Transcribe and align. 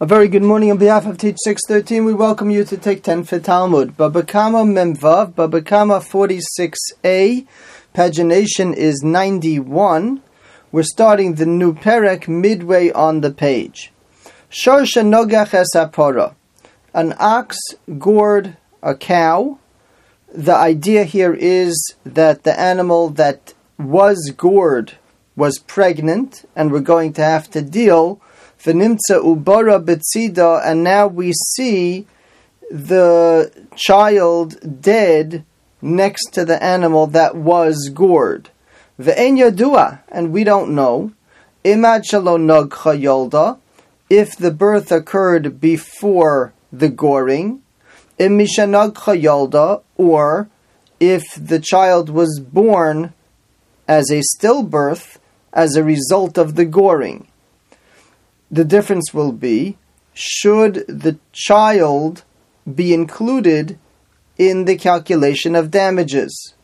A 0.00 0.06
very 0.06 0.28
good 0.28 0.44
morning 0.44 0.70
on 0.70 0.78
behalf 0.78 1.06
of 1.06 1.18
Teach 1.18 1.38
613. 1.42 2.04
We 2.04 2.14
welcome 2.14 2.50
you 2.50 2.62
to 2.62 2.76
take 2.76 3.02
10 3.02 3.24
for 3.24 3.40
Talmud. 3.40 3.96
Babakama 3.96 4.62
Memvav, 4.64 5.32
Babakama 5.32 6.00
46a, 6.00 7.44
pagination 7.96 8.72
is 8.76 9.02
91. 9.02 10.22
We're 10.70 10.84
starting 10.84 11.34
the 11.34 11.46
new 11.46 11.74
Perek 11.74 12.28
midway 12.28 12.92
on 12.92 13.22
the 13.22 13.32
page. 13.32 13.90
Shorsha 14.48 15.02
Nogach 15.02 15.50
Esapora. 15.50 16.36
An 16.94 17.12
ox 17.18 17.58
gored 17.98 18.56
a 18.80 18.94
cow. 18.94 19.58
The 20.32 20.54
idea 20.54 21.02
here 21.02 21.34
is 21.34 21.96
that 22.04 22.44
the 22.44 22.56
animal 22.56 23.10
that 23.10 23.52
was 23.80 24.32
gored 24.36 24.96
was 25.34 25.58
pregnant, 25.58 26.48
and 26.54 26.70
we're 26.70 26.78
going 26.78 27.14
to 27.14 27.24
have 27.24 27.50
to 27.50 27.62
deal 27.62 28.20
V'nimtza 28.62 29.22
ubara 29.22 29.78
betzida, 29.82 30.60
and 30.64 30.82
now 30.82 31.06
we 31.06 31.32
see 31.32 32.06
the 32.70 33.52
child 33.76 34.82
dead 34.82 35.44
next 35.80 36.30
to 36.32 36.44
the 36.44 36.60
animal 36.62 37.06
that 37.06 37.36
was 37.36 37.88
gored. 37.94 38.50
Ve'en 38.98 39.38
yadua, 39.38 40.00
and 40.08 40.32
we 40.32 40.42
don't 40.42 40.74
know. 40.74 41.12
Chayolda, 41.64 43.58
if 44.10 44.36
the 44.36 44.50
birth 44.50 44.90
occurred 44.90 45.60
before 45.60 46.52
the 46.72 46.88
goring. 46.88 47.62
Imishanag 48.18 48.94
chayolda, 48.94 49.82
or 49.96 50.48
if 50.98 51.22
the 51.36 51.60
child 51.60 52.10
was 52.10 52.40
born 52.40 53.12
as 53.86 54.10
a 54.10 54.22
stillbirth 54.34 55.18
as 55.52 55.76
a 55.76 55.84
result 55.84 56.36
of 56.36 56.56
the 56.56 56.64
goring 56.64 57.28
the 58.50 58.64
difference 58.64 59.12
will 59.12 59.32
be 59.32 59.76
should 60.14 60.84
the 60.88 61.18
child 61.32 62.24
be 62.74 62.92
included 62.92 63.78
in 64.36 64.64
the 64.64 64.76
calculation 64.76 65.54
of 65.54 65.70
damages. 65.70 66.54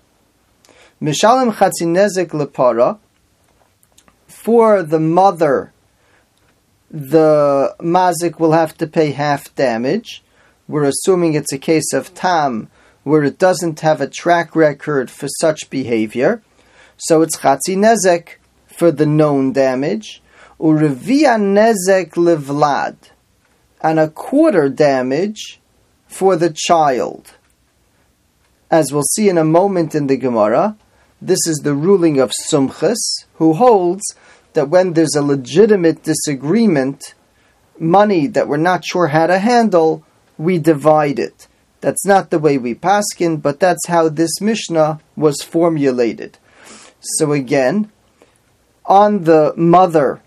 Mishalim 1.00 1.52
chatzinezek 1.54 2.28
lepara, 2.28 2.98
for 4.26 4.82
the 4.82 5.00
mother, 5.00 5.72
the 6.90 7.74
mazik 7.80 8.38
will 8.38 8.52
have 8.52 8.76
to 8.76 8.86
pay 8.86 9.12
half 9.12 9.54
damage. 9.54 10.22
We're 10.68 10.84
assuming 10.84 11.34
it's 11.34 11.52
a 11.52 11.58
case 11.58 11.92
of 11.92 12.14
tam, 12.14 12.68
where 13.02 13.22
it 13.22 13.38
doesn't 13.38 13.80
have 13.80 14.00
a 14.00 14.08
track 14.08 14.56
record 14.56 15.10
for 15.10 15.28
such 15.40 15.70
behavior. 15.70 16.42
So 16.96 17.22
it's 17.22 17.38
chatzinezek 17.38 18.36
for 18.66 18.90
the 18.90 19.06
known 19.06 19.52
damage 19.52 20.22
urevia 20.58 21.38
nezek 21.38 22.12
livlad, 22.12 22.96
and 23.82 23.98
a 23.98 24.08
quarter 24.08 24.68
damage 24.68 25.60
for 26.06 26.36
the 26.36 26.52
child. 26.54 27.34
As 28.70 28.92
we'll 28.92 29.02
see 29.02 29.28
in 29.28 29.38
a 29.38 29.44
moment 29.44 29.94
in 29.94 30.06
the 30.06 30.16
Gemara, 30.16 30.76
this 31.20 31.46
is 31.46 31.58
the 31.58 31.74
ruling 31.74 32.18
of 32.18 32.32
Sumchus, 32.50 33.24
who 33.34 33.54
holds 33.54 34.14
that 34.54 34.68
when 34.68 34.92
there's 34.92 35.14
a 35.16 35.22
legitimate 35.22 36.02
disagreement, 36.02 37.14
money 37.78 38.26
that 38.26 38.48
we're 38.48 38.56
not 38.56 38.84
sure 38.84 39.08
how 39.08 39.26
to 39.26 39.38
handle, 39.38 40.04
we 40.38 40.58
divide 40.58 41.18
it. 41.18 41.48
That's 41.80 42.06
not 42.06 42.30
the 42.30 42.38
way 42.38 42.56
we 42.56 42.74
paskin, 42.74 43.42
but 43.42 43.60
that's 43.60 43.86
how 43.86 44.08
this 44.08 44.40
Mishnah 44.40 45.00
was 45.16 45.42
formulated. 45.42 46.38
So 47.00 47.32
again, 47.32 47.90
on 48.86 49.24
the 49.24 49.52
mother 49.56 50.22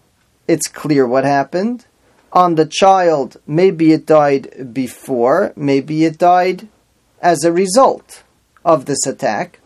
it's 0.47 0.67
clear 0.67 1.05
what 1.05 1.23
happened. 1.23 1.85
On 2.33 2.55
the 2.55 2.65
child, 2.65 3.37
maybe 3.47 3.93
it 3.93 4.05
died 4.05 4.73
before, 4.73 5.53
maybe 5.55 6.05
it 6.05 6.17
died 6.17 6.67
as 7.21 7.43
a 7.43 7.51
result 7.51 8.23
of 8.63 8.85
this 8.85 9.05
attack. 9.05 9.59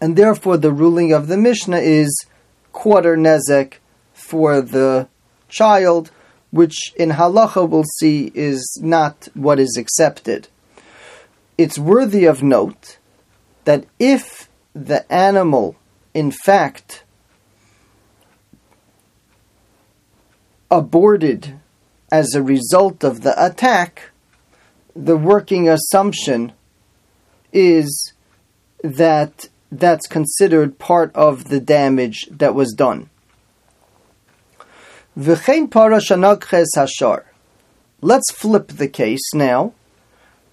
And 0.00 0.16
therefore, 0.16 0.56
the 0.56 0.72
ruling 0.72 1.12
of 1.12 1.28
the 1.28 1.36
Mishnah 1.36 1.78
is 1.78 2.26
quarter 2.72 3.16
nezek 3.16 3.74
for 4.12 4.60
the 4.60 5.08
child, 5.48 6.10
which 6.50 6.92
in 6.96 7.10
halacha 7.10 7.68
we'll 7.68 7.84
see 7.98 8.32
is 8.34 8.80
not 8.82 9.28
what 9.34 9.60
is 9.60 9.76
accepted. 9.78 10.48
It's 11.58 11.78
worthy 11.78 12.24
of 12.24 12.42
note 12.42 12.98
that 13.64 13.84
if 13.98 14.48
the 14.74 15.10
animal, 15.12 15.76
in 16.14 16.32
fact, 16.32 17.04
aborted 20.72 21.60
as 22.10 22.34
a 22.34 22.42
result 22.42 23.04
of 23.04 23.20
the 23.20 23.34
attack, 23.44 24.10
the 24.96 25.18
working 25.18 25.68
assumption 25.68 26.52
is 27.52 28.14
that 28.82 29.48
that's 29.70 30.06
considered 30.06 30.78
part 30.78 31.14
of 31.14 31.50
the 31.50 31.60
damage 31.60 32.26
that 32.30 32.54
was 32.54 32.72
done. 32.72 33.10
Let's 38.00 38.32
flip 38.32 38.68
the 38.68 38.88
case 38.88 39.34
now, 39.34 39.74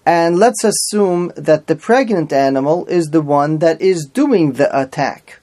and 0.04 0.38
let's 0.38 0.62
assume 0.64 1.32
that 1.34 1.66
the 1.66 1.76
pregnant 1.76 2.30
animal 2.30 2.84
is 2.86 3.06
the 3.06 3.22
one 3.22 3.58
that 3.58 3.80
is 3.80 4.04
doing 4.04 4.52
the 4.52 4.68
attack 4.78 5.40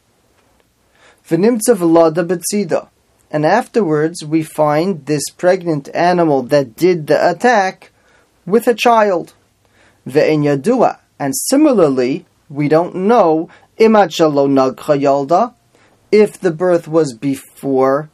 and 3.29 3.45
afterwards 3.45 4.23
we 4.23 4.43
find 4.43 5.05
this 5.05 5.23
pregnant 5.38 5.89
animal 5.93 6.43
that 6.43 6.75
did 6.75 7.07
the 7.07 7.29
attack 7.29 7.91
with 8.45 8.67
a 8.67 8.73
child. 8.73 9.33
Ve'en 10.07 10.43
yadua. 10.43 10.99
And 11.19 11.35
similarly, 11.35 12.25
we 12.49 12.69
don't 12.69 12.95
know 12.95 13.49
if 13.77 13.91
the 16.39 16.51
birth 16.51 16.87
was 16.87 17.13
before 17.13 18.09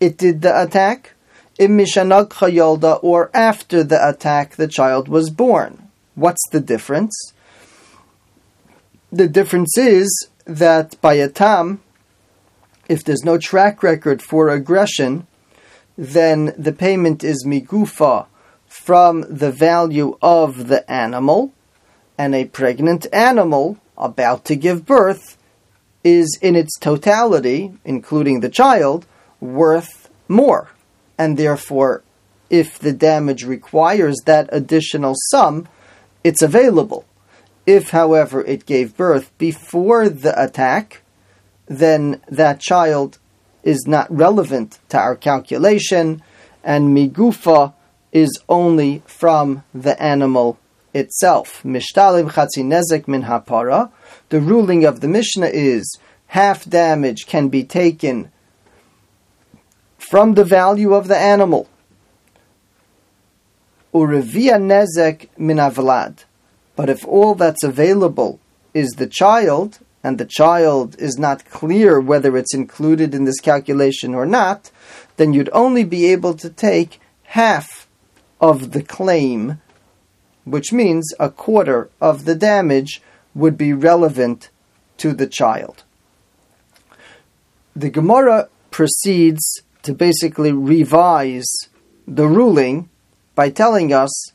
it 0.00 0.18
did 0.18 0.42
the 0.42 0.62
attack, 0.62 1.12
or 1.58 3.30
after 3.34 3.84
the 3.84 4.08
attack 4.08 4.56
the 4.56 4.68
child 4.68 5.08
was 5.08 5.30
born. 5.30 5.88
What's 6.14 6.46
the 6.50 6.60
difference? 6.60 7.32
The 9.12 9.28
difference 9.28 9.78
is 9.78 10.28
that 10.46 11.00
by 11.00 11.14
a 11.14 11.28
tam, 11.28 11.80
if 12.88 13.04
there's 13.04 13.24
no 13.24 13.38
track 13.38 13.82
record 13.82 14.22
for 14.22 14.48
aggression, 14.48 15.26
then 15.96 16.54
the 16.58 16.72
payment 16.72 17.22
is 17.22 17.46
migufa 17.46 18.26
from 18.66 19.24
the 19.28 19.52
value 19.52 20.18
of 20.20 20.68
the 20.68 20.90
animal, 20.90 21.52
and 22.18 22.34
a 22.34 22.44
pregnant 22.46 23.06
animal 23.12 23.78
about 23.96 24.44
to 24.44 24.56
give 24.56 24.84
birth 24.84 25.38
is 26.02 26.38
in 26.42 26.54
its 26.56 26.78
totality, 26.78 27.72
including 27.84 28.40
the 28.40 28.48
child, 28.48 29.06
worth 29.40 30.10
more. 30.28 30.70
And 31.16 31.36
therefore, 31.36 32.02
if 32.50 32.78
the 32.78 32.92
damage 32.92 33.44
requires 33.44 34.16
that 34.26 34.48
additional 34.52 35.14
sum, 35.30 35.68
it's 36.22 36.42
available. 36.42 37.04
If, 37.66 37.90
however, 37.90 38.44
it 38.44 38.66
gave 38.66 38.96
birth 38.96 39.36
before 39.38 40.08
the 40.08 40.40
attack, 40.42 41.02
then 41.66 42.20
that 42.28 42.60
child 42.60 43.18
is 43.62 43.86
not 43.86 44.14
relevant 44.14 44.78
to 44.90 44.98
our 44.98 45.16
calculation, 45.16 46.22
and 46.62 46.96
migufa 46.96 47.74
is 48.12 48.38
only 48.48 49.02
from 49.06 49.64
the 49.74 50.00
animal 50.02 50.58
itself. 50.94 51.62
Mishtalim 51.64 52.30
chatzi 52.30 52.62
nezek 52.62 53.08
min 53.08 53.24
hapara. 53.24 53.90
The 54.28 54.40
ruling 54.40 54.84
of 54.84 55.00
the 55.00 55.08
Mishnah 55.08 55.50
is 55.52 55.98
half 56.28 56.64
damage 56.64 57.26
can 57.26 57.48
be 57.48 57.64
taken 57.64 58.30
from 59.98 60.34
the 60.34 60.44
value 60.44 60.94
of 60.94 61.08
the 61.08 61.16
animal. 61.16 61.68
Urevia 63.92 64.58
nezek 64.58 65.28
min 65.36 65.56
avlad. 65.56 66.24
But 66.76 66.88
if 66.88 67.04
all 67.06 67.34
that's 67.34 67.62
available 67.62 68.40
is 68.72 68.90
the 68.92 69.06
child, 69.06 69.78
and 70.04 70.18
the 70.18 70.26
child 70.26 70.94
is 70.98 71.18
not 71.18 71.46
clear 71.46 71.98
whether 71.98 72.36
it's 72.36 72.54
included 72.54 73.14
in 73.14 73.24
this 73.24 73.40
calculation 73.40 74.14
or 74.14 74.26
not, 74.26 74.70
then 75.16 75.32
you'd 75.32 75.48
only 75.52 75.82
be 75.82 76.12
able 76.12 76.34
to 76.34 76.50
take 76.50 77.00
half 77.22 77.88
of 78.38 78.72
the 78.72 78.82
claim, 78.82 79.60
which 80.44 80.72
means 80.72 81.14
a 81.18 81.30
quarter 81.30 81.88
of 82.02 82.26
the 82.26 82.34
damage 82.34 83.00
would 83.34 83.56
be 83.56 83.72
relevant 83.72 84.50
to 84.98 85.14
the 85.14 85.26
child. 85.26 85.82
The 87.74 87.88
Gemara 87.88 88.48
proceeds 88.70 89.62
to 89.82 89.94
basically 89.94 90.52
revise 90.52 91.50
the 92.06 92.28
ruling 92.28 92.90
by 93.34 93.48
telling 93.48 93.92
us, 93.92 94.32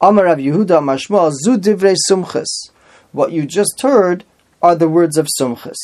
Amar 0.00 0.24
Yehuda 0.24 0.82
Mashma 0.82 1.30
Zu 1.32 1.56
Divrei 1.56 1.94
Sumchus. 2.10 2.70
What 3.12 3.30
you 3.30 3.46
just 3.46 3.80
heard 3.80 4.24
are 4.64 4.74
the 4.74 4.88
words 4.88 5.18
of 5.18 5.28
Sumchus. 5.38 5.76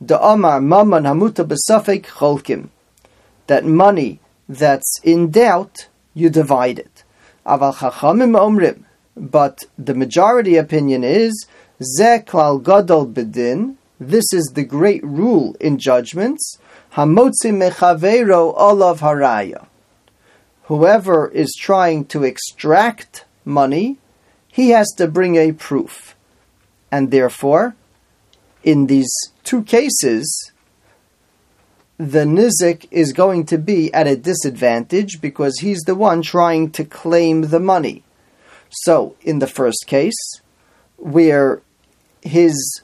The 0.00 0.16
Amar 0.22 0.60
Maman 0.60 1.02
Hamuta 1.02 1.44
Besafek 1.44 2.04
Cholkim. 2.04 2.68
That 3.48 3.64
money 3.64 4.20
that's 4.48 5.00
in 5.02 5.32
doubt, 5.32 5.88
you 6.14 6.30
divide 6.30 6.78
it. 6.78 7.02
Aval 7.44 7.74
chachamim 7.74 8.38
omrim, 8.38 8.84
but 9.16 9.64
the 9.76 9.92
majority 9.92 10.54
opinion 10.54 11.02
is 11.02 11.48
ze 11.82 12.20
klal 12.20 12.62
gadol 12.62 13.08
bedin. 13.08 13.74
This 13.98 14.32
is 14.32 14.52
the 14.54 14.62
great 14.62 15.02
rule 15.02 15.56
in 15.58 15.76
judgments. 15.76 16.58
Hamotzi 16.92 17.50
mechavero 17.50 18.54
olav 18.56 19.00
haraya. 19.00 19.66
Whoever 20.66 21.28
is 21.30 21.56
trying 21.58 22.04
to 22.12 22.22
extract 22.22 23.24
money, 23.44 23.98
he 24.46 24.70
has 24.70 24.86
to 24.96 25.08
bring 25.08 25.34
a 25.34 25.50
proof. 25.50 26.14
And 26.92 27.10
therefore, 27.10 27.74
in 28.68 28.86
these 28.86 29.14
two 29.44 29.62
cases, 29.62 30.52
the 31.96 32.26
nizik 32.26 32.86
is 32.90 33.14
going 33.14 33.46
to 33.46 33.56
be 33.56 33.90
at 33.94 34.06
a 34.06 34.14
disadvantage 34.14 35.22
because 35.22 35.60
he's 35.60 35.80
the 35.86 35.94
one 35.94 36.20
trying 36.20 36.70
to 36.72 36.84
claim 36.84 37.40
the 37.40 37.60
money. 37.60 38.04
So, 38.68 39.16
in 39.22 39.38
the 39.38 39.46
first 39.46 39.86
case, 39.86 40.20
where 40.98 41.62
his 42.20 42.82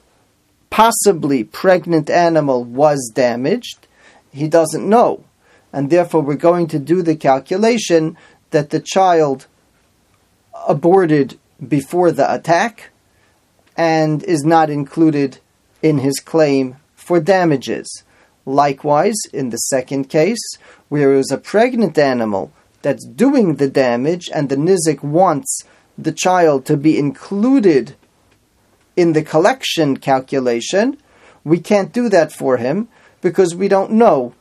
possibly 0.71 1.43
pregnant 1.43 2.09
animal 2.09 2.63
was 2.63 3.11
damaged, 3.13 3.85
he 4.31 4.47
doesn't 4.47 4.89
know. 4.89 5.23
And 5.71 5.91
therefore, 5.91 6.21
we're 6.21 6.47
going 6.49 6.65
to 6.69 6.79
do 6.79 7.03
the 7.03 7.15
calculation 7.15 8.17
that 8.49 8.71
the 8.71 8.79
child 8.79 9.45
aborted 10.67 11.37
before 11.65 12.11
the 12.11 12.33
attack 12.33 12.89
and 13.77 14.23
is 14.23 14.43
not 14.43 14.71
included 14.71 15.37
in 15.81 15.99
his 15.99 16.19
claim 16.19 16.77
for 16.95 17.19
damages. 17.19 18.03
Likewise, 18.45 19.15
in 19.33 19.49
the 19.49 19.57
second 19.57 20.09
case, 20.09 20.43
where 20.89 21.13
it 21.13 21.17
was 21.17 21.31
a 21.31 21.37
pregnant 21.37 21.97
animal 21.97 22.51
that's 22.81 23.05
doing 23.05 23.55
the 23.55 23.69
damage 23.69 24.29
and 24.33 24.49
the 24.49 24.55
Nizik 24.55 25.01
wants 25.01 25.63
the 25.97 26.11
child 26.11 26.65
to 26.65 26.77
be 26.77 26.99
included 26.99 27.95
in 28.95 29.13
the 29.13 29.23
collection 29.23 29.97
calculation, 29.97 30.97
we 31.43 31.59
can't 31.59 31.91
do 31.93 32.09
that 32.09 32.31
for 32.31 32.57
him 32.57 32.87
because 33.21 33.55
we 33.55 33.67
don't 33.67 33.91
know 33.91 34.33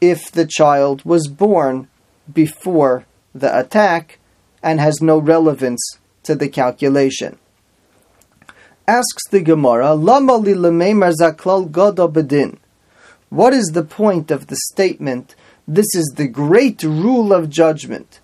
if 0.00 0.30
the 0.30 0.46
child 0.46 1.04
was 1.04 1.28
born 1.28 1.88
before 2.32 3.04
the 3.34 3.58
attack 3.58 4.18
and 4.62 4.80
has 4.80 5.00
no 5.00 5.18
relevance 5.18 5.98
to 6.22 6.34
the 6.34 6.48
calculation. 6.48 7.38
Asks 8.86 9.28
the 9.30 9.40
Gemara, 9.40 9.94
Lama 9.94 10.36
li 10.36 10.54
zaklal 10.54 11.70
godo 11.70 12.10
bedin. 12.10 12.58
What 13.28 13.52
is 13.52 13.70
the 13.72 13.84
point 13.84 14.30
of 14.30 14.48
the 14.48 14.56
statement, 14.56 15.36
this 15.68 15.94
is 15.94 16.12
the 16.16 16.26
great 16.26 16.82
rule 16.82 17.32
of 17.32 17.48
judgment? 17.48 18.20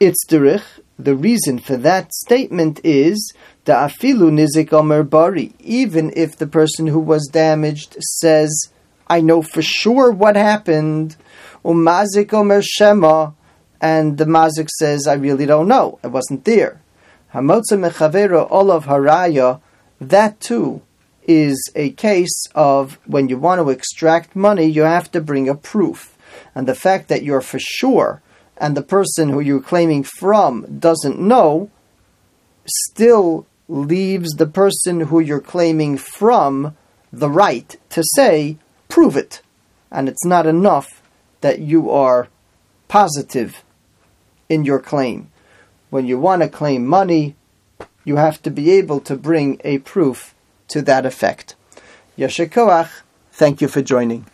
It's 0.00 0.24
derich. 0.26 0.62
The 0.98 1.14
reason 1.14 1.60
for 1.60 1.76
that 1.76 2.12
statement 2.12 2.80
is 2.82 3.32
the 3.64 3.72
afilu 3.72 4.32
nizik 4.32 4.72
omer 4.72 5.04
bari. 5.04 5.54
Even 5.60 6.12
if 6.16 6.36
the 6.36 6.46
person 6.46 6.88
who 6.88 6.98
was 6.98 7.28
damaged 7.32 7.96
says, 8.00 8.50
"I 9.06 9.20
know 9.20 9.42
for 9.42 9.62
sure 9.62 10.10
what 10.10 10.34
happened," 10.34 11.16
umazik 11.64 12.32
omer 12.32 12.62
shema, 12.62 13.30
and 13.80 14.18
the 14.18 14.24
mazik 14.24 14.68
says, 14.78 15.06
"I 15.06 15.14
really 15.14 15.46
don't 15.46 15.68
know. 15.68 15.98
I 16.02 16.08
wasn't 16.08 16.44
there." 16.44 16.80
Hamotzi 17.34 17.76
mechavero 17.76 18.50
olav 18.50 18.86
haraya. 18.86 19.60
That 20.00 20.40
too 20.40 20.82
is 21.26 21.70
a 21.74 21.90
case 21.90 22.46
of 22.54 22.98
when 23.06 23.28
you 23.28 23.36
want 23.36 23.60
to 23.60 23.68
extract 23.68 24.34
money, 24.34 24.64
you 24.64 24.82
have 24.82 25.10
to 25.12 25.20
bring 25.20 25.48
a 25.48 25.54
proof. 25.54 26.16
And 26.54 26.66
the 26.66 26.74
fact 26.74 27.08
that 27.08 27.22
you're 27.22 27.42
for 27.42 27.58
sure 27.60 28.22
and 28.56 28.76
the 28.76 28.82
person 28.82 29.28
who 29.28 29.40
you're 29.40 29.60
claiming 29.60 30.02
from 30.02 30.78
doesn't 30.78 31.20
know 31.20 31.70
still 32.66 33.46
leaves 33.68 34.32
the 34.32 34.46
person 34.46 35.00
who 35.00 35.20
you're 35.20 35.40
claiming 35.40 35.98
from 35.98 36.74
the 37.12 37.30
right 37.30 37.76
to 37.90 38.02
say, 38.16 38.56
prove 38.88 39.16
it. 39.16 39.42
And 39.90 40.08
it's 40.08 40.24
not 40.24 40.46
enough 40.46 41.02
that 41.40 41.60
you 41.60 41.90
are 41.90 42.28
positive 42.88 43.62
in 44.48 44.64
your 44.64 44.78
claim. 44.78 45.30
When 45.90 46.06
you 46.06 46.18
want 46.18 46.42
to 46.42 46.48
claim 46.48 46.86
money, 46.86 47.36
you 48.04 48.16
have 48.16 48.42
to 48.42 48.50
be 48.50 48.70
able 48.70 49.00
to 49.00 49.16
bring 49.16 49.60
a 49.64 49.78
proof 49.78 50.34
to 50.68 50.82
that 50.82 51.06
effect. 51.06 51.54
Yasher 52.16 52.48
koach, 52.48 52.90
thank 53.32 53.60
you 53.60 53.68
for 53.68 53.82
joining. 53.82 54.26